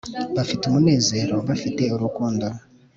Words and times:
Bafite 0.35 0.61
umunezero 0.65 1.35
bafite 1.47 1.83
urukundo 1.95 2.45